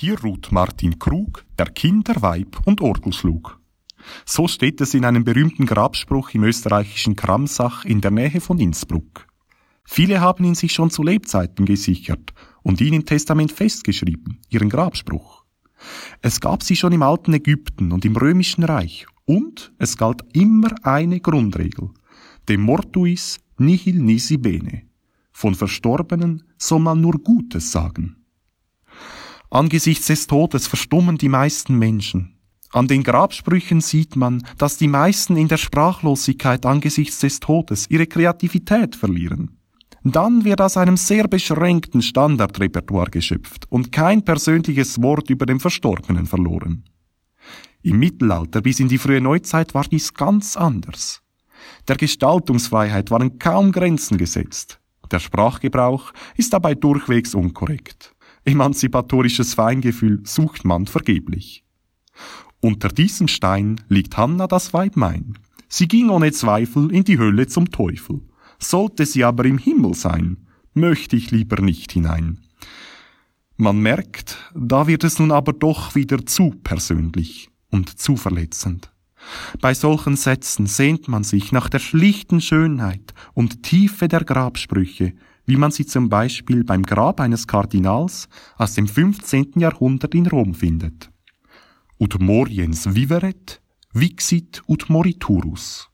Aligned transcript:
Hier 0.00 0.18
ruht 0.18 0.50
Martin 0.50 0.98
Krug, 0.98 1.44
der 1.58 1.66
Kinder, 1.66 2.22
Weib 2.22 2.62
und 2.64 2.80
Orgel 2.80 3.12
schlug. 3.12 3.60
So 4.24 4.48
steht 4.48 4.80
es 4.80 4.94
in 4.94 5.04
einem 5.04 5.24
berühmten 5.24 5.66
Grabspruch 5.66 6.30
im 6.30 6.44
österreichischen 6.44 7.16
Kramsach 7.16 7.84
in 7.84 8.00
der 8.00 8.10
Nähe 8.10 8.40
von 8.40 8.58
Innsbruck. 8.58 9.26
Viele 9.84 10.22
haben 10.22 10.44
ihn 10.44 10.54
sich 10.54 10.72
schon 10.72 10.88
zu 10.88 11.02
Lebzeiten 11.02 11.66
gesichert 11.66 12.32
und 12.62 12.80
ihn 12.80 12.94
im 12.94 13.04
Testament 13.04 13.52
festgeschrieben, 13.52 14.38
ihren 14.48 14.70
Grabspruch. 14.70 15.44
Es 16.22 16.40
gab 16.40 16.62
sie 16.62 16.76
schon 16.76 16.92
im 16.92 17.02
alten 17.02 17.34
Ägypten 17.34 17.92
und 17.92 18.06
im 18.06 18.16
römischen 18.16 18.64
Reich 18.64 19.04
und 19.26 19.70
es 19.76 19.98
galt 19.98 20.22
immer 20.32 20.70
eine 20.82 21.20
Grundregel. 21.20 21.90
De 22.48 22.56
mortuis 22.56 23.38
nihil 23.58 24.00
nisi 24.00 24.38
bene. 24.38 24.84
Von 25.30 25.54
Verstorbenen 25.54 26.44
soll 26.56 26.80
man 26.80 27.02
nur 27.02 27.18
Gutes 27.22 27.70
sagen. 27.70 28.16
Angesichts 29.50 30.06
des 30.06 30.28
Todes 30.28 30.68
verstummen 30.68 31.18
die 31.18 31.28
meisten 31.28 31.76
Menschen. 31.76 32.36
An 32.72 32.86
den 32.86 33.02
Grabsprüchen 33.02 33.80
sieht 33.80 34.14
man, 34.14 34.44
dass 34.58 34.76
die 34.76 34.86
meisten 34.86 35.36
in 35.36 35.48
der 35.48 35.56
Sprachlosigkeit 35.56 36.64
angesichts 36.64 37.18
des 37.18 37.40
Todes 37.40 37.86
ihre 37.90 38.06
Kreativität 38.06 38.94
verlieren. 38.94 39.58
Dann 40.04 40.44
wird 40.44 40.60
aus 40.60 40.76
einem 40.76 40.96
sehr 40.96 41.26
beschränkten 41.26 42.00
Standardrepertoire 42.00 43.10
geschöpft 43.10 43.66
und 43.70 43.90
kein 43.90 44.24
persönliches 44.24 45.02
Wort 45.02 45.28
über 45.30 45.46
den 45.46 45.58
Verstorbenen 45.58 46.26
verloren. 46.26 46.84
Im 47.82 47.98
Mittelalter 47.98 48.60
bis 48.60 48.78
in 48.78 48.88
die 48.88 48.98
frühe 48.98 49.20
Neuzeit 49.20 49.74
war 49.74 49.84
dies 49.84 50.14
ganz 50.14 50.56
anders. 50.56 51.22
Der 51.88 51.96
Gestaltungsfreiheit 51.96 53.10
waren 53.10 53.38
kaum 53.40 53.72
Grenzen 53.72 54.16
gesetzt. 54.16 54.80
Der 55.10 55.18
Sprachgebrauch 55.18 56.12
ist 56.36 56.52
dabei 56.52 56.76
durchwegs 56.76 57.34
unkorrekt. 57.34 58.14
Emanzipatorisches 58.44 59.54
Feingefühl 59.54 60.22
sucht 60.24 60.64
man 60.64 60.86
vergeblich. 60.86 61.64
Unter 62.60 62.88
diesem 62.88 63.28
Stein 63.28 63.80
liegt 63.88 64.16
Hanna 64.16 64.46
das 64.46 64.72
Weib 64.72 64.96
mein. 64.96 65.38
Sie 65.68 65.88
ging 65.88 66.10
ohne 66.10 66.32
Zweifel 66.32 66.92
in 66.92 67.04
die 67.04 67.18
Hölle 67.18 67.46
zum 67.46 67.70
Teufel. 67.70 68.20
Sollte 68.58 69.06
sie 69.06 69.24
aber 69.24 69.44
im 69.44 69.58
Himmel 69.58 69.94
sein, 69.94 70.46
möchte 70.74 71.16
ich 71.16 71.30
lieber 71.30 71.62
nicht 71.62 71.92
hinein. 71.92 72.40
Man 73.56 73.80
merkt, 73.80 74.38
da 74.54 74.86
wird 74.86 75.04
es 75.04 75.18
nun 75.18 75.32
aber 75.32 75.52
doch 75.52 75.94
wieder 75.94 76.24
zu 76.26 76.50
persönlich 76.62 77.50
und 77.70 77.98
zu 77.98 78.16
verletzend. 78.16 78.90
Bei 79.60 79.74
solchen 79.74 80.16
Sätzen 80.16 80.66
sehnt 80.66 81.08
man 81.08 81.24
sich 81.24 81.52
nach 81.52 81.68
der 81.68 81.78
schlichten 81.78 82.40
Schönheit 82.40 83.14
und 83.34 83.62
Tiefe 83.62 84.08
der 84.08 84.24
Grabsprüche, 84.24 85.12
wie 85.50 85.56
man 85.56 85.72
sie 85.72 85.84
zum 85.84 86.08
Beispiel 86.08 86.62
beim 86.62 86.84
Grab 86.84 87.18
eines 87.18 87.48
Kardinals 87.48 88.28
aus 88.56 88.74
dem 88.74 88.86
15. 88.86 89.54
Jahrhundert 89.56 90.14
in 90.14 90.28
Rom 90.28 90.54
findet. 90.54 91.10
Ut 91.98 92.20
moriens 92.20 92.94
viveret, 92.94 93.60
vixit 93.92 94.62
ut 94.68 94.88
moriturus. 94.88 95.90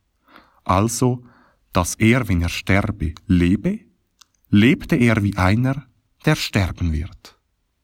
Also, 0.63 1.25
dass 1.73 1.95
er, 1.95 2.29
wenn 2.29 2.43
er 2.43 2.51
sterbe, 2.51 3.15
lebe, 3.27 3.81
lebte 4.51 4.97
er 4.97 5.23
wie 5.23 5.39
einer, 5.39 5.87
der 6.27 6.37
sterben 6.37 6.93
wird. 6.93 7.36